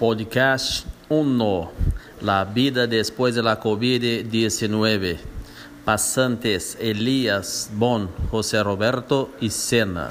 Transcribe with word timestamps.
Podcast 0.00 0.86
1. 1.10 1.70
La 2.22 2.46
vida 2.46 2.86
después 2.86 3.34
de 3.34 3.42
la 3.42 3.60
COVID-19. 3.60 5.18
Passantes 5.84 6.78
Elias, 6.80 7.70
Bon, 7.74 8.08
José 8.30 8.62
Roberto 8.62 9.28
y 9.42 9.50
Sena. 9.50 10.08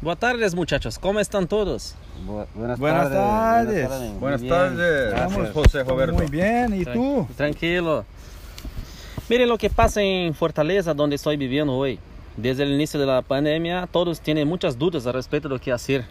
Boa 0.00 0.14
tardes, 0.14 0.54
muchachos. 0.54 1.00
¿Cómo 1.00 1.18
están 1.18 1.48
todos? 1.48 1.96
Bu- 2.24 2.46
buenas, 2.54 2.78
Buenas 2.78 3.10
tardes. 3.10 3.88
tardes. 3.88 4.20
Buenas 4.20 4.42
tardes, 4.46 5.10
Gracias. 5.10 5.50
José 5.52 5.82
Roberto. 5.82 6.14
Muy 6.14 6.26
bien, 6.28 6.80
¿y 6.80 6.84
tú? 6.84 7.26
Tranquilo. 7.36 8.04
Miren 9.28 9.48
lo 9.48 9.58
que 9.58 9.68
pasa 9.68 10.00
en 10.00 10.32
Fortaleza, 10.32 10.94
donde 10.94 11.16
estoy 11.16 11.36
viviendo 11.36 11.72
hoy. 11.74 11.98
Desde 12.36 12.62
el 12.62 12.70
inicio 12.70 13.00
de 13.00 13.06
la 13.06 13.20
pandemia, 13.22 13.88
todos 13.90 14.20
tienen 14.20 14.46
muchas 14.46 14.78
dudas 14.78 15.04
al 15.08 15.14
respecto 15.14 15.48
de 15.48 15.56
lo 15.56 15.60
que 15.60 15.72
hacer. 15.72 16.04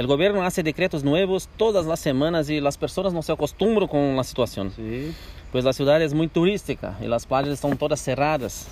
El 0.00 0.06
gobierno 0.06 0.42
hace 0.42 0.62
decretos 0.62 1.04
nuevos 1.04 1.46
todas 1.58 1.84
las 1.84 2.00
semanas 2.00 2.48
y 2.48 2.58
las 2.58 2.78
personas 2.78 3.12
no 3.12 3.20
se 3.20 3.32
acostumbran 3.32 3.86
con 3.86 4.16
la 4.16 4.24
situación. 4.24 4.72
Sí. 4.74 5.14
Pues 5.52 5.62
la 5.62 5.74
ciudad 5.74 6.00
es 6.00 6.14
muy 6.14 6.26
turística 6.26 6.96
y 7.02 7.06
las 7.06 7.26
playas 7.26 7.50
están 7.50 7.76
todas 7.76 8.00
cerradas. 8.00 8.68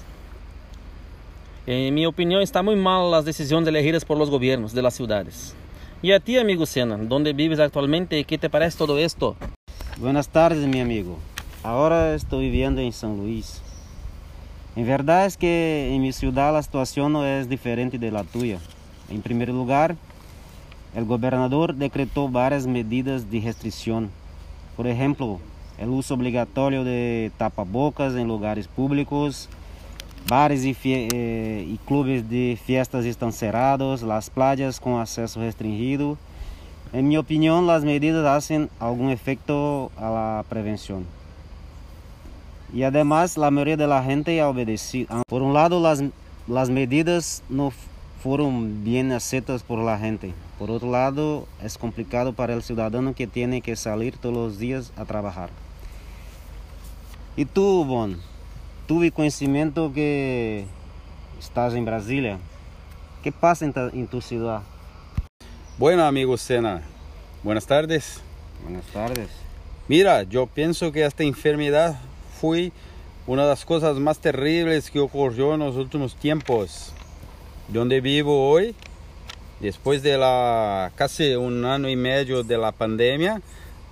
En 1.66 1.92
mi 1.92 2.06
opinión, 2.06 2.40
está 2.40 2.62
muy 2.62 2.76
mal 2.76 3.10
las 3.10 3.26
decisiones 3.26 3.68
elegidas 3.68 4.06
por 4.06 4.16
los 4.16 4.30
gobiernos 4.30 4.72
de 4.72 4.80
las 4.80 4.94
ciudades. 4.94 5.54
Y 6.00 6.12
a 6.12 6.20
ti, 6.20 6.38
amigo 6.38 6.64
Sena, 6.64 6.96
¿dónde 6.96 7.34
vives 7.34 7.60
actualmente? 7.60 8.24
¿Qué 8.24 8.38
te 8.38 8.48
parece 8.48 8.78
todo 8.78 8.98
esto? 8.98 9.36
Buenas 9.98 10.30
tardes, 10.30 10.66
mi 10.66 10.80
amigo. 10.80 11.18
Ahora 11.62 12.14
estoy 12.14 12.46
viviendo 12.46 12.80
en 12.80 12.94
San 12.94 13.18
Luis. 13.18 13.60
En 14.76 14.86
verdad 14.86 15.26
es 15.26 15.36
que 15.36 15.94
en 15.94 16.00
mi 16.00 16.14
ciudad 16.14 16.54
la 16.54 16.62
situación 16.62 17.12
no 17.12 17.26
es 17.26 17.50
diferente 17.50 17.98
de 17.98 18.10
la 18.12 18.24
tuya. 18.24 18.60
En 19.10 19.20
primer 19.20 19.50
lugar, 19.50 19.96
el 20.94 21.04
gobernador 21.04 21.74
decretó 21.74 22.28
varias 22.28 22.66
medidas 22.66 23.30
de 23.30 23.40
restricción. 23.40 24.10
Por 24.76 24.86
ejemplo, 24.86 25.38
el 25.78 25.90
uso 25.90 26.14
obligatorio 26.14 26.84
de 26.84 27.30
tapabocas 27.36 28.14
en 28.14 28.26
lugares 28.26 28.68
públicos, 28.68 29.48
bares 30.28 30.64
y, 30.64 30.76
eh, 30.84 31.66
y 31.68 31.78
clubes 31.86 32.28
de 32.28 32.58
fiestas 32.64 33.04
están 33.04 33.32
cerrados, 33.32 34.02
las 34.02 34.30
playas 34.30 34.80
con 34.80 35.00
acceso 35.00 35.40
restringido. 35.40 36.16
En 36.92 37.06
mi 37.06 37.16
opinión, 37.16 37.66
las 37.66 37.84
medidas 37.84 38.24
hacen 38.26 38.70
algún 38.80 39.10
efecto 39.10 39.90
a 39.96 40.10
la 40.10 40.44
prevención. 40.48 41.04
Y 42.72 42.82
además, 42.82 43.36
la 43.36 43.50
mayoría 43.50 43.76
de 43.76 43.86
la 43.86 44.02
gente 44.02 44.40
ha 44.40 44.48
obedecido. 44.48 45.22
Por 45.28 45.42
un 45.42 45.54
lado, 45.54 45.80
las, 45.80 46.02
las 46.46 46.70
medidas 46.70 47.42
no 47.48 47.72
fueron 48.22 48.84
bien 48.84 49.12
aceptadas 49.12 49.62
por 49.62 49.78
la 49.78 49.98
gente. 49.98 50.34
Por 50.58 50.70
otro 50.70 50.90
lado, 50.90 51.46
es 51.62 51.78
complicado 51.78 52.32
para 52.32 52.54
el 52.54 52.62
ciudadano 52.62 53.14
que 53.14 53.26
tiene 53.26 53.60
que 53.60 53.76
salir 53.76 54.16
todos 54.16 54.34
los 54.34 54.58
días 54.58 54.92
a 54.96 55.04
trabajar. 55.04 55.50
¿Y 57.36 57.44
tú, 57.44 57.84
Bon? 57.84 58.16
Tuve 58.88 59.12
conocimiento 59.12 59.92
que 59.92 60.66
estás 61.38 61.74
en 61.74 61.84
Brasilia. 61.84 62.38
¿Qué 63.22 63.30
pasa 63.30 63.64
en, 63.64 64.06
tu 64.06 64.20
ciudad? 64.20 64.62
Bueno, 65.76 66.04
amigo 66.04 66.36
Sena, 66.36 66.82
buenas 67.44 67.66
tardes. 67.66 68.20
Buenas 68.64 68.86
tardes. 68.86 69.28
Mira, 69.86 70.24
yo 70.24 70.46
pienso 70.46 70.90
que 70.90 71.04
esta 71.04 71.22
enfermedad 71.22 71.98
fue 72.40 72.72
una 73.26 73.42
de 73.42 73.50
las 73.50 73.64
cosas 73.64 73.96
más 73.98 74.18
terribles 74.18 74.90
que 74.90 74.98
ocurrió 74.98 75.54
en 75.54 75.60
los 75.60 75.76
últimos 75.76 76.16
tiempos. 76.16 76.92
Donde 77.68 78.00
vivo 78.00 78.50
hoy, 78.50 78.74
después 79.60 80.02
de 80.02 80.16
la 80.16 80.90
casi 80.96 81.34
un 81.34 81.64
año 81.64 81.88
y 81.88 81.96
medio 81.96 82.42
de 82.42 82.56
la 82.56 82.72
pandemia, 82.72 83.42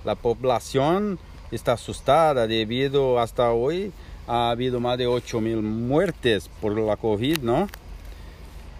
la 0.03 0.15
población 0.15 1.19
está 1.51 1.73
asustada 1.73 2.47
debido 2.47 3.19
hasta 3.19 3.51
hoy 3.51 3.91
ha 4.27 4.49
habido 4.49 4.79
más 4.79 4.97
de 4.97 5.07
8 5.07 5.39
mil 5.41 5.61
muertes 5.61 6.49
por 6.61 6.77
la 6.77 6.97
COVID, 6.97 7.39
¿no? 7.39 7.67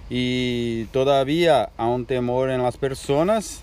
Y 0.10 0.86
todavía 0.86 1.70
hay 1.78 1.90
un 1.90 2.06
temor 2.06 2.50
en 2.50 2.64
las 2.64 2.78
personas. 2.78 3.62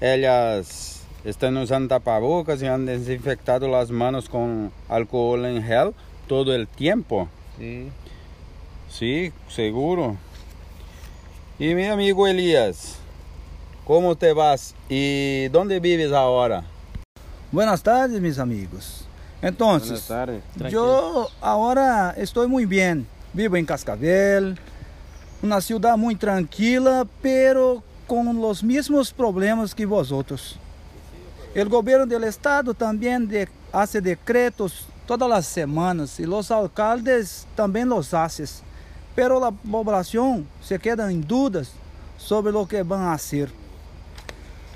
Ellas 0.00 1.04
están 1.24 1.56
usando 1.58 1.88
tapabocas 1.88 2.62
y 2.62 2.66
han 2.66 2.86
desinfectado 2.86 3.68
las 3.68 3.90
manos 3.90 4.28
con 4.28 4.72
alcohol 4.88 5.44
en 5.44 5.62
gel 5.62 5.92
todo 6.26 6.54
el 6.54 6.66
tiempo. 6.66 7.28
Sí. 7.58 7.88
Sí, 8.88 9.32
seguro. 9.48 10.16
Y 11.60 11.74
mi 11.74 11.84
amigo 11.84 12.26
Elías, 12.26 12.94
¿cómo 13.86 14.16
te 14.16 14.32
vas? 14.32 14.74
¿Y 14.88 15.48
dónde 15.48 15.78
vives 15.78 16.10
ahora? 16.10 16.64
Buenas 17.52 17.82
tardes, 17.82 18.18
mis 18.18 18.38
amigos. 18.38 19.04
Tardes. 20.06 20.42
yo 20.72 21.28
ahora 21.42 22.14
estoy 22.16 22.48
muy 22.48 22.64
bien. 22.64 23.06
Vivo 23.34 23.56
en 23.56 23.66
Cascavel, 23.66 24.58
una 25.42 25.60
ciudad 25.60 25.98
muy 25.98 26.16
tranquila, 26.16 27.06
pero 27.22 27.82
con 28.06 28.40
los 28.40 28.64
mismos 28.64 29.12
problemas 29.12 29.74
que 29.74 29.84
vosotros. 29.84 30.56
El 31.54 31.68
gobierno 31.68 32.06
del 32.06 32.24
estado 32.24 32.72
también 32.72 33.28
de- 33.28 33.48
hace 33.70 34.00
decretos 34.00 34.86
todas 35.06 35.28
las 35.28 35.44
semanas 35.46 36.18
y 36.18 36.24
los 36.24 36.50
alcaldes 36.50 37.46
también 37.54 37.86
los 37.88 38.14
hacen. 38.14 38.46
Pero 39.14 39.40
la 39.40 39.50
población 39.50 40.46
se 40.62 40.78
queda 40.78 41.10
en 41.10 41.26
dudas 41.26 41.72
sobre 42.18 42.52
lo 42.52 42.66
que 42.66 42.82
van 42.82 43.02
a 43.02 43.12
hacer. 43.12 43.50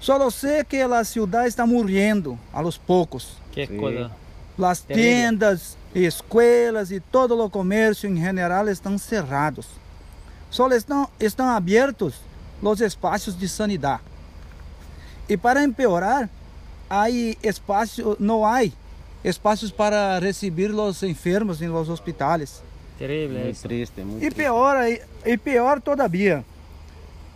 Solo 0.01 0.31
sé 0.31 0.67
que 0.69 0.87
la 0.87 1.05
ciudad 1.05 1.47
está 1.47 1.65
muriendo 1.65 2.39
a 2.53 2.61
los 2.61 2.79
pocos. 2.79 3.39
¿Qué 3.53 3.67
Sí. 3.67 3.77
cosa? 3.77 4.11
Las 4.57 4.83
tiendas, 4.83 5.77
escuelas 5.95 6.91
y 6.93 7.01
todo 7.01 7.37
o 7.43 7.51
comércio 7.51 8.09
em 8.09 8.17
geral 8.21 8.69
estão 8.69 8.99
cerrados. 8.99 9.67
Só 10.51 10.69
estão, 10.69 11.09
estão 11.19 11.49
abertos 11.49 12.15
os 12.63 12.81
espaços 12.81 13.37
de 13.37 13.49
sanidade. 13.49 14.03
E 15.29 15.37
para 15.37 15.65
empeorar, 15.65 16.29
há 16.89 17.09
espaço, 17.11 18.17
não 18.21 18.45
há 18.45 18.63
espaços 19.25 19.71
para 19.73 20.19
receber 20.19 20.71
os 20.71 21.03
enfermos 21.03 21.61
em 21.61 21.69
los 21.69 21.89
hospitais. 21.89 22.63
Terrible 22.99 23.41
Muy 23.41 23.51
eso. 23.51 23.63
triste, 23.69 24.05
muy 24.05 24.17
E 24.17 24.21
triste. 24.21 24.43
pior, 24.43 24.77
aí- 24.77 25.01
e 25.25 25.37
pior 25.37 25.81
todavia, 25.81 26.45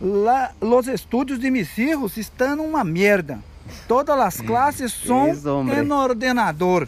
lá, 0.01 0.51
os 0.61 0.87
estúdios 0.87 1.39
de 1.39 1.51
meus 1.51 1.67
filhos 1.67 2.15
estão 2.17 2.63
uma 2.65 2.83
merda. 2.83 3.39
Todas 3.87 4.17
as 4.19 4.41
classes 4.41 4.93
são 4.93 5.31
Isso, 5.31 5.49
hombre. 5.49 5.79
em 5.79 5.91
ordenador. 5.91 6.87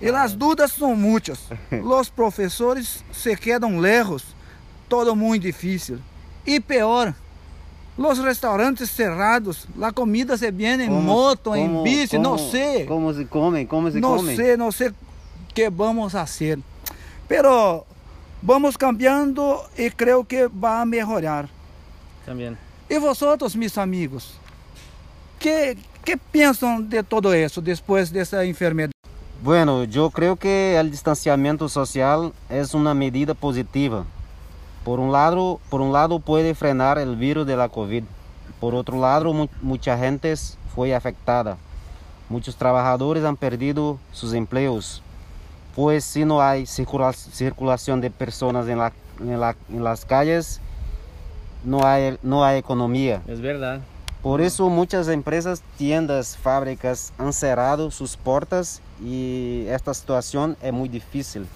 E 0.00 0.08
as 0.10 0.34
dúvidas 0.34 0.72
são 0.72 0.94
muitas. 0.94 1.40
Os 1.82 2.08
professores 2.08 3.02
se 3.12 3.34
quedam 3.36 3.78
lejos. 3.78 4.24
Todo 4.88 5.16
muito 5.16 5.42
difícil. 5.42 5.98
E 6.46 6.60
pior, 6.60 7.12
os 7.98 8.18
restaurantes 8.20 8.90
cerrados, 8.90 9.66
a 9.82 9.90
comida 9.92 10.36
se 10.36 10.50
viene 10.52 10.84
em 10.84 10.88
Como- 10.88 11.02
moto, 11.02 11.54
em 11.56 11.66
como- 11.66 11.82
bici, 11.82 12.16
não 12.16 12.36
como- 12.36 12.50
sei. 12.50 12.86
¿Cómo 12.86 13.12
se 13.12 13.24
come? 13.24 13.66
¿Cómo 13.66 13.90
se 13.90 13.98
não 14.00 14.16
come? 14.18 14.36
sei, 14.36 14.56
não 14.56 14.70
sei 14.70 14.92
que 15.52 15.68
vamos 15.68 16.12
fazer. 16.12 16.60
Pero 17.28 17.84
vamos 18.42 18.76
cambiando 18.76 19.62
e 19.76 19.90
creio 19.90 20.24
que 20.24 20.48
vai 20.48 20.84
melhorar. 20.86 21.48
También. 22.24 22.56
E 22.88 22.98
vosotros, 22.98 23.54
meus 23.54 23.76
amigos, 23.76 24.34
que 25.38 25.76
que 26.04 26.16
pensam 26.16 26.80
de 26.80 27.02
todo 27.02 27.34
isso 27.34 27.60
depois 27.60 28.10
dessa 28.10 28.46
enfermidade? 28.46 28.92
Bueno, 29.42 29.84
yo 29.84 30.10
creo 30.10 30.36
que 30.36 30.74
el 30.76 30.90
distanciamiento 30.90 31.68
social 31.68 32.32
es 32.48 32.72
una 32.74 32.94
medida 32.94 33.34
positiva. 33.34 34.04
Por 34.84 35.00
un 35.00 35.12
lado, 35.12 35.60
por 35.68 35.80
un 35.82 35.92
lado 35.92 36.18
puede 36.18 36.54
frenar 36.54 36.98
el 36.98 37.14
virus 37.14 37.46
de 37.46 37.56
la 37.56 37.68
COVID. 37.68 38.04
Por 38.58 38.74
otro 38.74 38.98
lado, 38.98 39.32
mu- 39.34 39.48
mucha 39.60 39.98
gente 39.98 40.34
fue 40.74 40.94
afectada. 40.94 41.58
Muchos 42.30 42.56
trabajadores 42.56 43.22
han 43.24 43.36
perdido 43.36 43.98
sus 44.12 44.32
empleos. 44.32 45.02
Pues 45.78 46.04
si 46.04 46.24
no 46.24 46.42
hay 46.42 46.66
circula- 46.66 47.12
circulación 47.12 48.00
de 48.00 48.10
personas 48.10 48.66
en, 48.66 48.78
la- 48.78 48.92
en 49.20 49.38
la- 49.38 49.54
en 49.68 49.84
las 49.84 50.04
calles, 50.04 50.60
no 51.62 51.84
hay, 51.86 52.18
no 52.20 52.44
hay 52.44 52.58
economía. 52.58 53.22
Es 53.28 53.40
verdad. 53.40 53.78
Por 54.20 54.40
eso 54.40 54.68
muchas 54.68 55.06
empresas, 55.06 55.62
tiendas, 55.76 56.36
fábricas 56.36 57.12
han 57.16 57.32
cerrado 57.32 57.92
sus 57.92 58.16
puertas 58.16 58.82
y 59.00 59.66
esta 59.68 59.94
situación 59.94 60.56
es 60.60 60.72
muy 60.72 60.88
difícil. 60.88 61.46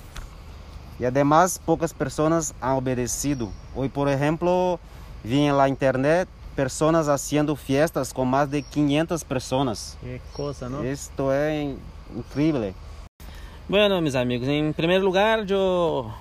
Y 1.01 1.05
además 1.05 1.61
pocas 1.67 1.93
personas 1.93 2.55
han 2.61 2.75
obedecido. 2.77 3.49
Hoy, 3.75 3.89
por 3.89 4.09
ejemplo, 4.09 4.79
vi 5.25 5.47
en 5.47 5.57
la 5.57 5.69
internet 5.69 6.29
personas 6.55 7.09
haciendo 7.09 7.57
fiestas 7.57 8.15
con 8.15 8.29
más 8.29 8.49
de 8.49 8.63
500 8.63 9.25
personas. 9.25 9.99
Qué 10.01 10.21
cosa, 10.33 10.69
¿no? 10.69 10.85
Esto 10.85 11.35
es 11.35 11.61
in- 11.65 11.79
increíble. 12.17 12.73
Bueno, 13.69 14.01
mis 14.01 14.17
amigos, 14.17 14.49
en 14.49 14.75
primer 14.75 15.01
lugar 15.01 15.47
yo 15.47 16.13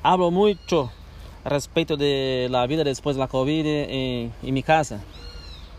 hablo 0.00 0.30
mucho 0.30 0.92
respecto 1.44 1.96
de 1.96 2.46
la 2.48 2.64
vida 2.68 2.84
después 2.84 3.16
de 3.16 3.20
la 3.20 3.26
COVID 3.26 3.66
en, 3.66 4.32
en 4.40 4.54
mi 4.54 4.62
casa, 4.62 5.02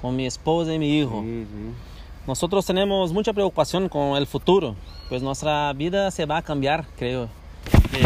con 0.02 0.14
mi 0.14 0.26
esposa 0.26 0.74
y 0.74 0.78
mi 0.78 1.00
hijo. 1.00 1.22
Sí, 1.22 1.46
sí. 1.50 1.74
Nosotros 2.28 2.66
tenemos 2.66 3.14
mucha 3.14 3.32
preocupación 3.32 3.88
con 3.88 4.18
el 4.18 4.28
futuro, 4.28 4.76
pues 5.08 5.24
nuestra 5.24 5.72
vida 5.72 6.12
se 6.12 6.26
va 6.26 6.38
a 6.38 6.42
cambiar, 6.42 6.86
creo, 6.98 7.30
que, 7.92 8.06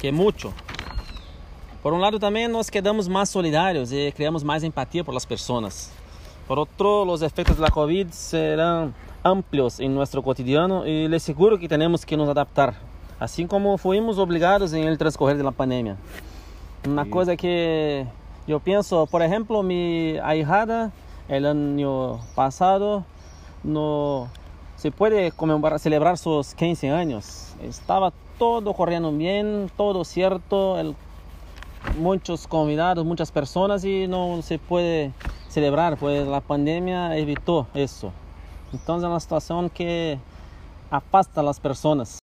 que 0.00 0.10
mucho. 0.10 0.54
Por 1.82 1.92
un 1.92 2.00
lado 2.00 2.18
también 2.18 2.50
nos 2.50 2.70
quedamos 2.70 3.06
más 3.06 3.28
solidarios 3.28 3.92
y 3.92 4.10
creamos 4.12 4.42
más 4.42 4.62
empatía 4.62 5.04
por 5.04 5.12
las 5.12 5.26
personas. 5.26 5.92
Por 6.48 6.58
otro, 6.58 7.04
los 7.04 7.20
efectos 7.20 7.56
de 7.56 7.62
la 7.62 7.70
COVID 7.70 8.08
serán 8.08 8.94
amplios 9.24 9.80
en 9.80 9.94
nuestro 9.94 10.22
cotidiano 10.22 10.86
y 10.86 11.08
les 11.08 11.22
aseguro 11.24 11.58
que 11.58 11.66
tenemos 11.66 12.06
que 12.06 12.16
nos 12.16 12.28
adaptar, 12.28 12.74
así 13.18 13.46
como 13.46 13.78
fuimos 13.78 14.18
obligados 14.18 14.72
en 14.74 14.84
el 14.84 14.98
transcurrir 14.98 15.36
de 15.36 15.42
la 15.42 15.50
pandemia. 15.50 15.96
Una 16.86 17.08
cosa 17.08 17.34
que 17.36 18.06
yo 18.46 18.60
pienso, 18.60 19.06
por 19.06 19.22
ejemplo, 19.22 19.62
mi 19.62 20.18
ahijada 20.22 20.92
el 21.28 21.46
año 21.46 22.20
pasado 22.34 23.04
no 23.62 24.28
se 24.76 24.90
puede 24.90 25.32
conmemorar, 25.32 25.80
celebrar 25.80 26.18
sus 26.18 26.54
15 26.54 26.90
años. 26.90 27.54
Estaba 27.62 28.12
todo 28.38 28.74
corriendo 28.74 29.10
bien, 29.10 29.70
todo 29.78 30.04
cierto, 30.04 30.78
el, 30.78 30.94
muchos 31.98 32.46
convidados, 32.46 33.06
muchas 33.06 33.32
personas 33.32 33.84
y 33.86 34.06
no 34.06 34.42
se 34.42 34.58
puede 34.58 35.12
celebrar, 35.48 35.96
pues 35.96 36.26
la 36.26 36.42
pandemia 36.42 37.16
evitó 37.16 37.66
eso. 37.72 38.12
Entonces 38.74 39.04
es 39.04 39.10
una 39.10 39.20
situación 39.20 39.70
que 39.70 40.18
afasta 40.90 41.40
a 41.40 41.44
las 41.44 41.60
personas. 41.60 42.18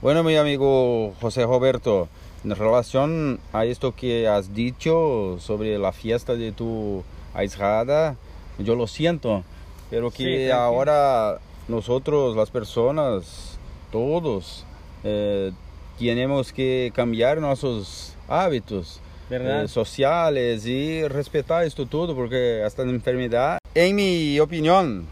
Bueno, 0.00 0.22
mi 0.22 0.36
amigo 0.36 1.12
José 1.20 1.44
Roberto, 1.44 2.08
en 2.44 2.54
relación 2.54 3.40
a 3.52 3.64
esto 3.64 3.94
que 3.94 4.28
has 4.28 4.54
dicho 4.54 5.36
sobre 5.40 5.78
la 5.78 5.90
fiesta 5.90 6.36
de 6.36 6.52
tu 6.52 7.02
ahijada, 7.34 8.16
yo 8.58 8.76
lo 8.76 8.86
siento, 8.86 9.42
pero 9.90 10.12
que 10.12 10.46
Sí, 10.46 10.50
ahora 10.50 11.38
nosotros, 11.66 12.36
las 12.36 12.50
personas, 12.50 13.58
todos, 13.90 14.64
eh, 15.02 15.50
tenemos 15.98 16.52
que 16.52 16.92
cambiar 16.94 17.38
nuestros 17.38 18.14
hábitos 18.28 19.00
eh, 19.28 19.64
sociales 19.66 20.66
y 20.66 21.06
respetar 21.08 21.64
esto 21.64 21.84
todo, 21.84 22.14
porque 22.14 22.64
la 22.76 22.82
enfermedad, 22.84 23.58
en 23.74 23.96
mi 23.96 24.38
opinión, 24.40 25.06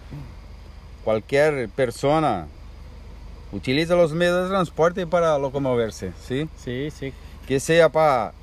cualquier 1.08 1.70
persona 1.70 2.48
utiliza 3.50 3.94
los 3.94 4.12
medios 4.12 4.42
de 4.42 4.50
transporte 4.50 5.06
para 5.06 5.38
locomoverse, 5.38 6.12
¿sí? 6.22 6.46
Sí, 6.62 6.90
sí. 6.90 7.14
Que 7.46 7.60
sea 7.60 7.88
para 7.88 8.34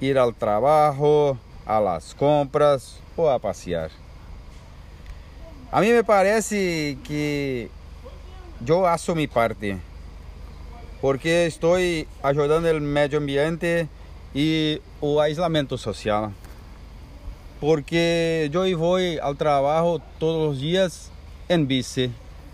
ir 0.00 0.16
al 0.16 0.34
trabajo, 0.34 1.36
a 1.66 1.78
las 1.82 2.14
compras 2.14 2.98
o 3.14 3.28
a 3.28 3.38
pasear. 3.38 3.90
A 5.70 5.82
mí 5.82 5.90
me 5.90 6.02
parece 6.02 6.96
que 7.06 7.68
yo 8.64 8.86
hago 8.86 9.14
mi 9.14 9.26
parte, 9.26 9.76
porque 11.02 11.44
estoy 11.44 12.08
ayudando 12.22 12.70
el 12.70 12.80
medio 12.80 13.18
ambiente 13.18 13.86
y 14.32 14.80
el 15.02 15.20
aislamiento 15.20 15.76
social. 15.76 16.30
Porque 17.60 18.48
yo 18.50 18.62
voy 18.78 19.18
al 19.18 19.36
trabajo 19.36 20.00
todos 20.18 20.48
los 20.48 20.58
días 20.62 21.12
en 21.48 21.66
bici. 21.66 22.10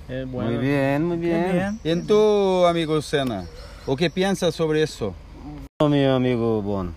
Es 0.09 0.31
bueno. 0.31 0.51
Muy 0.51 0.59
bien, 0.61 1.05
muy 1.05 1.17
bien. 1.17 1.53
bien. 1.53 1.81
¿Y 1.83 1.91
en 1.91 2.07
tu 2.07 2.65
amigo 2.67 3.01
Sena? 3.03 3.45
¿O 3.87 3.97
qué 3.97 4.11
piensas 4.11 4.55
sobre 4.55 4.83
eso? 4.83 5.15
Bueno, 5.81 5.95
mi 5.97 6.05
amigo 6.05 6.63
Bon. 6.63 6.93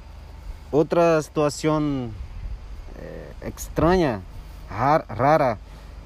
Otra 0.71 1.21
situación 1.21 2.11
eh, 2.99 3.31
extraña, 3.47 4.21
rar- 4.69 5.05
rara, 5.09 5.57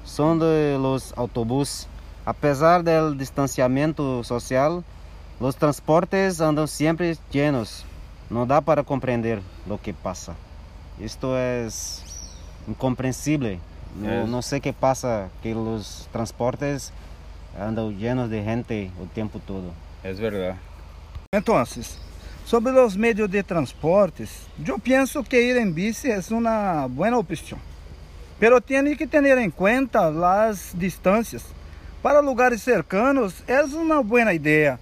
son 0.04 0.38
de 0.38 0.78
los 0.80 1.12
autobuses. 1.16 1.88
A 2.24 2.32
pesar 2.32 2.84
del 2.84 3.18
distanciamiento 3.18 4.22
social, 4.22 4.84
los 5.40 5.56
transportes 5.56 6.40
andan 6.40 6.68
siempre 6.68 7.16
llenos. 7.32 7.84
No 8.30 8.46
da 8.46 8.60
para 8.60 8.84
comprender 8.84 9.42
lo 9.68 9.80
que 9.80 9.92
pasa. 9.92 10.34
Esto 11.00 11.36
es 11.36 12.02
incomprensible. 12.68 13.58
No, 14.00 14.22
Es. 14.22 14.28
no 14.28 14.42
sé 14.42 14.60
qué 14.60 14.72
pasa, 14.72 15.28
que 15.42 15.54
los 15.54 16.08
transportes 16.12 16.92
andan 17.58 17.98
llenos 17.98 18.30
de 18.30 18.42
gente 18.42 18.90
el 19.00 19.08
tiempo 19.08 19.40
todo. 19.46 19.72
Es 20.02 20.18
verdad. 20.18 20.56
Entonces, 21.32 21.98
sobre 22.44 22.72
los 22.72 22.96
medios 22.96 23.30
de 23.30 23.42
transportes, 23.42 24.46
yo 24.62 24.78
pienso 24.78 25.22
que 25.22 25.42
ir 25.42 25.56
en 25.56 25.74
bici 25.74 26.10
es 26.10 26.30
una 26.30 26.86
buena 26.86 27.18
opción. 27.18 27.60
Pero 28.38 28.60
tiene 28.60 28.96
que 28.96 29.06
tener 29.06 29.38
en 29.38 29.50
cuenta 29.50 30.10
las 30.10 30.76
distancias. 30.76 31.44
Para 32.02 32.20
lugares 32.20 32.62
cercanos 32.62 33.44
es 33.46 33.72
una 33.72 34.00
buena 34.00 34.34
idea. 34.34 34.78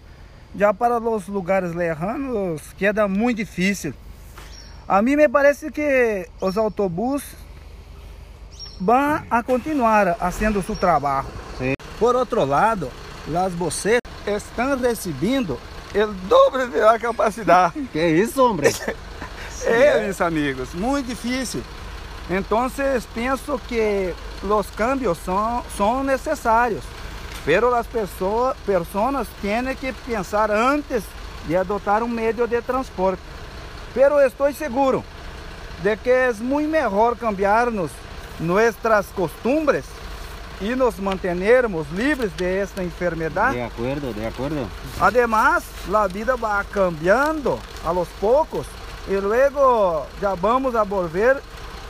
Ya 0.55 0.73
para 0.73 0.99
los 0.99 1.29
lugares 1.29 1.75
lejanos 1.75 2.63
queda 2.79 3.07
muy 3.07 3.35
difícil. 3.35 3.95
A 4.89 5.03
mí 5.03 5.15
me 5.15 5.29
parece 5.29 5.71
que 5.71 6.29
los 6.41 6.57
autobuses 6.57 7.37
van 8.81 9.27
a 9.31 9.43
continuar 9.43 10.17
haciendo 10.21 10.63
su 10.63 10.75
trabajo. 10.75 11.29
Sí. 11.59 11.75
Por 11.99 12.17
outro 12.17 12.47
lado, 12.47 12.91
las 13.29 13.55
bocetas 13.55 14.01
estão 14.27 14.77
recebendo 14.79 15.59
o 15.95 16.07
dobro 16.29 16.67
da 16.69 16.99
capacidade. 16.99 17.89
¿Qué 17.93 18.09
isso, 18.11 18.43
hombre? 18.43 18.75
É, 19.63 20.01
meus 20.01 20.19
amigos, 20.23 20.73
muito 20.73 21.09
difícil. 21.09 21.63
Então, 22.31 22.67
penso 23.15 23.61
que 23.69 24.15
os 24.43 24.71
cambios 24.71 25.19
são, 25.19 25.63
são 25.77 26.03
necessários. 26.03 26.83
Pero 27.45 27.75
as 27.75 27.87
pessoas, 27.87 28.57
pessoas 28.65 29.29
têm 29.43 29.77
que 29.77 29.93
pensar 29.93 30.51
antes 30.51 31.05
de 31.47 31.55
adotar 31.55 32.03
um 32.03 32.09
meio 32.09 32.49
de 32.49 32.63
transporte. 32.63 33.21
Pero 33.93 34.19
estou 34.21 34.51
seguro 34.55 35.05
de 35.83 35.95
que 35.99 36.09
é 36.09 36.33
muito 36.33 36.71
melhor 36.71 37.15
cambiarnos 37.17 37.91
nossas 38.41 39.07
costumbres 39.15 39.85
e 40.61 40.75
nos 40.77 40.99
mantermos 40.99 41.87
livres 41.93 42.31
de 42.37 42.61
esta 42.61 42.83
enfermidade 42.83 43.57
De 43.57 43.63
acuerdo, 43.63 44.13
de 44.13 44.27
acuerdo. 44.27 44.67
Además, 45.01 45.65
la 45.89 46.07
vida 46.07 46.35
va 46.37 46.63
cambiando 46.71 47.59
a 47.85 47.93
los 47.93 48.09
pocos 48.21 48.67
y 49.09 49.15
luego 49.21 50.07
ya 50.21 50.35
vamos 50.35 50.75
a 50.75 50.83
volver 50.83 51.41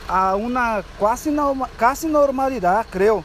a 0.07 0.35
una 0.35 0.83
casi, 0.99 1.29
norma- 1.31 1.69
casi 1.77 2.07
normalidad, 2.07 2.85
creo. 2.89 3.23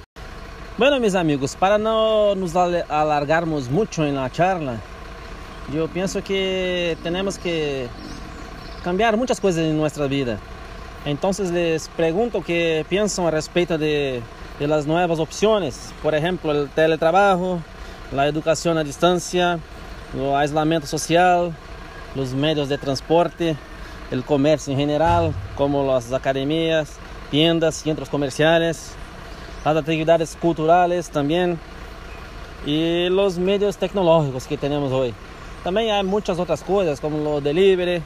Bueno, 0.78 0.98
mis 1.00 1.14
amigos, 1.14 1.56
para 1.56 1.78
no 1.78 2.34
nos 2.34 2.54
alargarmos 2.54 3.68
mucho 3.70 4.04
en 4.04 4.14
la 4.16 4.30
charla, 4.30 4.76
yo 5.72 5.88
pienso 5.88 6.22
que 6.22 6.96
tenemos 7.02 7.38
que 7.38 7.88
cambiar 8.84 9.16
muchas 9.16 9.40
cosas 9.40 9.58
en 9.60 9.76
nuestra 9.76 10.06
vida. 10.06 10.38
Entonces 11.06 11.50
les 11.50 11.88
pregunto 11.88 12.42
qué 12.42 12.84
piensan 12.88 13.26
a 13.26 13.30
respecto 13.30 13.78
de, 13.78 14.20
de 14.58 14.66
las 14.66 14.86
nuevas 14.86 15.18
opciones, 15.18 15.94
por 16.02 16.14
ejemplo, 16.14 16.52
el 16.52 16.68
teletrabajo, 16.68 17.60
la 18.12 18.26
educación 18.26 18.76
a 18.76 18.84
distancia, 18.84 19.58
el 20.14 20.34
aislamiento 20.34 20.86
social, 20.86 21.54
los 22.14 22.34
medios 22.34 22.68
de 22.68 22.76
transporte, 22.76 23.56
el 24.10 24.22
comercio 24.24 24.74
en 24.74 24.78
general, 24.78 25.32
como 25.56 25.86
las 25.86 26.12
academias, 26.12 26.98
tiendas, 27.30 27.76
centros 27.76 28.10
comerciales 28.10 28.94
las 29.66 29.76
actividades 29.78 30.36
culturales 30.40 31.10
también 31.10 31.58
y 32.64 33.08
los 33.08 33.36
medios 33.36 33.76
tecnológicos 33.76 34.46
que 34.46 34.56
tenemos 34.56 34.92
hoy. 34.92 35.12
También 35.64 35.90
hay 35.90 36.04
muchas 36.04 36.38
otras 36.38 36.62
cosas 36.62 37.00
como 37.00 37.18
lo 37.18 37.40
delivery, 37.40 38.00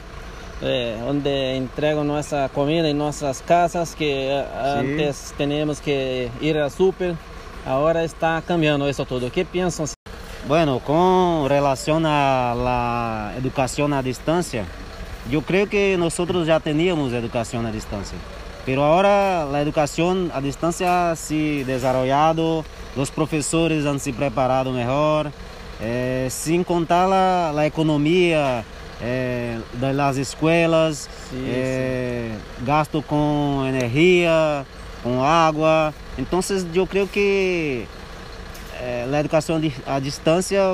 eh, 0.61 0.97
donde 1.03 1.55
entregan 1.55 2.05
nuestra 2.05 2.47
comida 2.49 2.87
en 2.87 2.97
nuestras 2.97 3.41
casas 3.41 3.95
que 3.95 4.29
eh, 4.29 4.45
antes 4.77 5.33
teníamos 5.37 5.81
que 5.81 6.29
ir 6.39 6.57
al 6.57 6.69
súper. 6.69 7.15
Ahora 7.65 8.03
está 8.03 8.43
cambiando 8.45 8.87
eso 8.87 9.05
todo. 9.05 9.31
¿Qué 9.31 9.45
piensan? 9.45 9.87
Bueno, 10.47 10.79
con 10.79 11.47
relación 11.49 12.05
a 12.05 12.55
la 12.55 13.33
educación 13.37 13.93
a 13.93 14.01
distancia, 14.01 14.65
yo 15.29 15.41
creo 15.41 15.69
que 15.69 15.95
nosotros 15.97 16.47
ya 16.47 16.59
teníamos 16.59 17.13
educación 17.13 17.65
a 17.67 17.71
distancia, 17.71 18.17
pero 18.65 18.83
ahora 18.83 19.45
la 19.45 19.61
educación 19.61 20.31
a 20.33 20.41
distancia 20.41 21.15
se 21.15 21.61
ha 21.61 21.65
desarrollado, 21.65 22.65
los 22.95 23.11
profesores 23.11 23.85
han 23.85 23.99
se 23.99 24.13
preparado 24.13 24.71
mejor, 24.71 25.31
eh, 25.79 26.27
sin 26.31 26.63
contar 26.63 27.07
la, 27.07 27.51
la 27.53 27.65
economía 27.67 28.63
eh, 29.03 29.59
de 29.73 29.93
las 29.93 30.17
escuelas, 30.17 31.09
Sí, 31.29 31.37
eh, 31.45 32.31
gasto 32.65 33.01
con 33.01 33.65
energía, 33.67 34.65
con 35.03 35.19
agua. 35.19 35.93
Entonces 36.17 36.65
yo 36.73 36.85
creo 36.85 37.09
que 37.09 37.85
la 39.09 39.19
educación 39.19 39.61
di- 39.61 39.73
a 39.85 39.99
distancia 39.99 40.65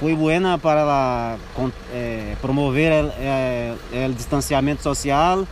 fue 0.00 0.14
buena 0.14 0.58
para 0.58 0.84
la- 0.84 1.36
con- 1.56 1.72
eh, 1.92 2.36
promover 2.40 2.92
el, 2.92 3.12
eh, 3.18 3.74
el 3.92 4.14
distanciamiento 4.16 4.82
social 4.82 5.46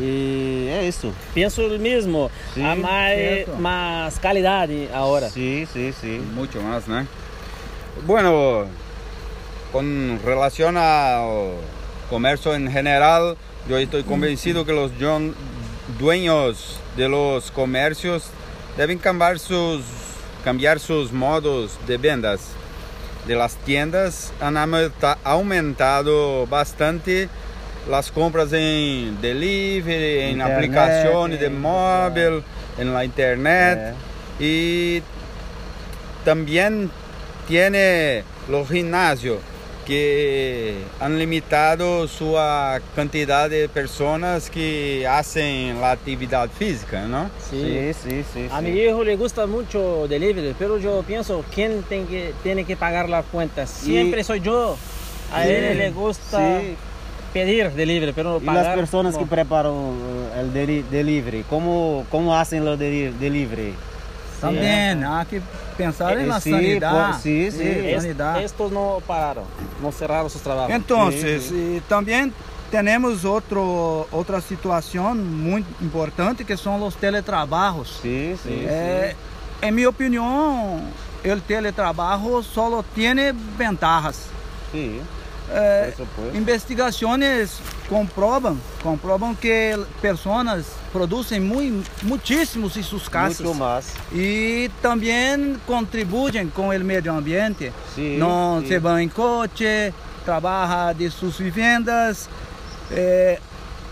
E 0.00 0.68
é 0.80 0.86
isso. 0.86 1.12
Penso 1.34 1.66
o 1.66 1.78
mesmo. 1.78 2.30
Sim, 2.54 2.62
Há 2.64 2.76
mais, 2.76 3.18
certo. 3.18 3.56
mais 3.60 4.18
qualidade 4.18 4.88
agora. 4.94 5.28
Sim, 5.28 5.66
sim, 5.72 5.92
sim. 5.92 6.18
Mucho 6.36 6.60
más, 6.62 6.86
¿no? 6.86 7.04
Bueno, 8.06 8.66
con 9.72 10.20
relación 10.24 10.76
al 10.76 11.52
comercio 12.10 12.54
en 12.54 12.70
general, 12.70 13.36
yo 13.68 13.76
estoy 13.78 14.02
convencido 14.02 14.64
que 14.64 14.72
los 14.72 14.92
dueñ- 14.98 15.34
dueños 15.98 16.80
de 16.96 17.08
los 17.08 17.50
comercios 17.50 18.24
deben 18.76 18.98
cambiar 18.98 19.38
sus, 19.38 19.82
cambiar 20.44 20.80
sus 20.80 21.12
modos 21.12 21.78
de 21.86 21.96
vendas. 21.98 22.40
De 23.26 23.34
las 23.34 23.56
tiendas 23.56 24.32
han 24.40 24.56
aumenta- 24.56 25.18
aumentado 25.22 26.46
bastante 26.46 27.28
las 27.90 28.10
compras 28.10 28.52
en 28.52 29.20
delivery, 29.20 30.20
en 30.20 30.30
Internet, 30.40 30.56
aplicaciones 30.56 31.40
de 31.40 31.46
eh, 31.46 31.50
móvil, 31.50 32.42
en 32.78 32.92
la 32.94 33.04
internet. 33.04 33.78
É. 33.78 34.44
Y 34.44 35.02
también 36.24 36.90
tiene 37.46 38.22
los 38.48 38.68
gimnasios 38.68 39.38
que 39.88 40.74
han 41.00 41.18
limitado 41.18 42.06
su 42.06 42.38
ah, 42.38 42.78
cantidad 42.94 43.48
de 43.48 43.70
personas 43.70 44.50
que 44.50 45.06
hacen 45.08 45.80
la 45.80 45.92
actividad 45.92 46.50
física, 46.50 47.06
¿no? 47.06 47.30
Sim, 47.50 47.94
sim, 47.94 48.22
sim. 48.32 48.48
A 48.52 48.58
sim. 48.60 48.64
mi 48.66 48.78
hijo 48.78 49.02
le 49.02 49.16
gusta 49.16 49.46
mucho 49.46 50.06
delivery, 50.06 50.54
pero 50.58 50.76
yo 50.78 51.02
pienso, 51.06 51.42
¿quién 51.54 51.82
tiene 51.88 52.06
que, 52.06 52.34
tiene 52.42 52.64
que 52.64 52.76
pagar 52.76 53.08
la 53.08 53.22
cuenta? 53.22 53.66
Siempre 53.66 54.22
soy 54.22 54.40
yo. 54.40 54.76
A 55.32 55.44
Sí, 55.44 55.50
él 55.50 55.78
le 55.78 55.90
gusta 55.90 56.60
sí. 56.60 56.76
pedir 57.32 57.70
delivery, 57.72 58.12
pero 58.12 58.36
E 58.36 58.40
pagar... 58.44 58.66
as 58.78 58.80
pessoas 58.80 59.16
que 59.16 59.24
preparam 59.24 59.72
o 59.72 60.44
deli 60.52 60.82
delivery, 60.82 61.44
como, 61.48 62.04
como 62.10 62.30
fazem 62.30 62.60
o 62.60 62.76
deli 62.76 63.08
delivery? 63.18 63.74
También 64.40 65.04
hay 65.04 65.26
que 65.26 65.42
pensar 65.76 66.16
Eh, 66.16 66.22
en 66.22 66.28
la 66.28 66.40
sí, 66.40 66.50
sanidad. 66.50 67.20
sí, 67.22 67.50
sí. 67.50 67.58
Es- 67.62 68.02
sanidad. 68.02 68.42
estos 68.42 68.70
no 68.72 68.98
pararon, 69.06 69.44
no 69.82 69.90
cerraron 69.92 70.30
sus 70.30 70.42
trabajos. 70.42 70.70
Entonces, 70.70 71.44
Sí, 71.48 71.76
y 71.76 71.80
también 71.88 72.32
tenemos 72.70 73.24
otro, 73.24 74.06
otra 74.12 74.40
situación 74.40 75.40
muy 75.42 75.64
importante 75.80 76.44
que 76.44 76.56
son 76.56 76.80
los 76.80 76.96
teletrabajos. 76.96 77.98
Sim, 78.02 78.36
sim. 78.36 78.52
Eh, 78.68 79.14
en 79.62 79.74
mi 79.74 79.84
opinión, 79.86 80.82
el 81.24 81.42
teletrabajo 81.42 82.42
solo 82.42 82.84
tiene 82.94 83.32
ventajas. 83.56 84.26
sim. 84.72 85.00
Eh, 85.50 85.94
Por 85.96 86.06
supuesto. 86.06 86.36
investigaciones 86.36 87.58
comproban, 87.88 88.60
comproban 88.82 89.34
que 89.34 89.78
personas 90.02 90.66
producen 90.92 91.46
muy, 91.46 91.82
muchísimos 92.02 92.76
en 92.76 92.82
sus 92.84 93.08
casas 93.10 93.40
Muito 93.40 93.54
mais. 93.58 93.92
y 94.12 94.68
también 94.80 95.60
contribuyen 95.66 96.48
con 96.50 96.72
el 96.72 96.82
medio 96.84 97.12
ambiente. 97.12 97.72
Sim, 97.94 98.18
no 98.18 98.58
sim. 98.60 98.68
se 98.68 98.78
van 98.78 99.00
en 99.00 99.08
coche, 99.10 99.92
trabaja 100.24 100.94
de 100.94 101.10
sus 101.10 101.38
viviendas, 101.38 102.28
eh, 102.90 103.38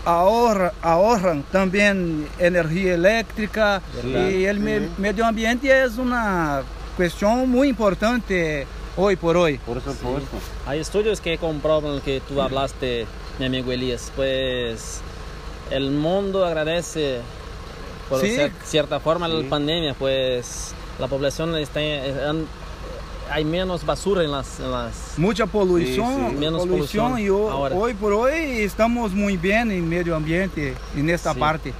ahorra- 0.05 0.73
ahorran 0.81 1.43
también 1.51 2.27
energía 2.39 2.93
eléctrica 2.95 3.81
Verdad, 4.03 4.29
y 4.29 4.45
el 4.45 4.59
me- 4.59 4.79
sí. 4.79 4.89
medio 4.97 5.25
ambiente 5.25 5.83
es 5.83 5.97
una 5.97 6.61
cuestión 6.95 7.49
muy 7.49 7.67
importante 7.69 8.65
hoy 8.95 9.15
por 9.15 9.37
hoy. 9.37 9.59
Por 9.59 9.77
supuesto. 9.81 10.37
Hay 10.65 10.79
estudios 10.79 11.21
que 11.21 11.37
comprueban 11.37 12.01
que 12.01 12.21
tú 12.27 12.41
hablaste, 12.41 13.05
mi 13.37 13.45
amigo 13.45 13.71
Elías, 13.71 14.11
pues 14.15 15.01
el 15.71 15.91
mundo 15.91 16.45
agradece 16.45 17.19
por 18.09 18.21
Sí. 18.21 18.27
cier- 18.37 18.51
cierta 18.63 18.99
forma 18.99 19.27
la 19.27 19.41
Sí. 19.41 19.47
pandemia, 19.47 19.93
pues 19.93 20.73
la 20.99 21.07
población 21.07 21.55
está, 21.57 21.79
han- 21.79 22.45
hay 23.29 23.43
menos 23.43 23.85
basura 23.85 24.23
en 24.23 24.31
las, 24.31 24.59
en 24.61 24.71
las 24.71 24.93
Mucha 25.17 25.45
polución, 25.45 26.15
Sí, 26.15 26.25
sí. 26.31 26.35
Menos 26.37 26.61
polución 26.65 27.11
polución 27.11 27.19
y 27.19 27.29
ho- 27.29 27.51
ahora. 27.51 27.75
hoy 27.75 27.93
por 27.93 28.13
hoy 28.13 28.61
estamos 28.61 29.11
muy 29.11 29.35
bien 29.35 29.69
en 29.71 29.87
medio 29.89 30.15
ambiente 30.15 30.73
en 30.95 31.09
esta 31.09 31.33
Sí. 31.33 31.39
parte. 31.39 31.73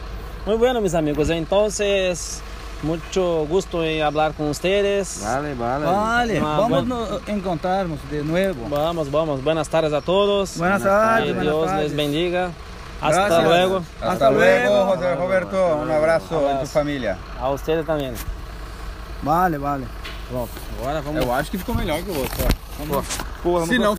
Muy 0.45 0.55
bueno, 0.55 0.81
mis 0.81 0.93
amigos. 0.93 1.29
Entonces, 1.29 2.41
mucho 2.83 3.45
gusto 3.49 3.83
en 3.83 4.01
hablar 4.03 4.33
con 4.33 4.47
ustedes. 4.49 5.21
Vale, 5.23 5.53
vale. 5.55 5.85
Vale, 5.85 6.37
Ah, 6.39 6.57
vamos 6.59 6.69
bueno. 6.87 7.07
a 7.25 7.31
encontrarnos 7.31 7.99
de 8.11 8.23
nuevo. 8.23 8.67
Vamos, 8.69 9.09
vamos. 9.09 9.41
Buenas 9.43 9.67
tardes 9.69 9.93
a 9.93 10.01
todos. 10.01 10.57
Buenas 10.57 10.81
Buenas 10.83 10.99
tardes, 11.01 11.25
Que 11.27 11.33
buenas 11.33 11.53
Dios 11.53 11.65
tardes. 11.65 11.83
les 11.87 11.95
bendiga. 11.95 12.51
Hasta 13.01 13.09
Gracias. 13.27 13.43
luego. 13.43 13.77
Hasta, 13.77 14.11
Hasta 14.11 14.31
luego, 14.31 14.69
luego. 14.73 14.85
José 14.95 15.15
Roberto. 15.15 15.75
Un 15.77 15.91
abrazo 15.91 16.49
en 16.49 16.59
tu 16.61 16.65
família. 16.65 17.17
A 17.39 17.49
ustedes 17.49 17.85
también. 17.85 18.15
Vale, 19.21 19.57
vale. 19.57 19.85
Pronto. 20.29 20.51
Agora 20.79 21.01
vamos. 21.01 21.23
Eu 21.23 21.33
acho 21.33 21.51
que 21.51 21.57
ficou 21.57 21.75
melhor 21.75 22.01
que 22.03 22.09
o 22.11 22.17
outro. 22.19 22.45
ó. 22.97 23.01
Pô, 23.43 23.65
Se 23.65 23.77
não 23.79 23.95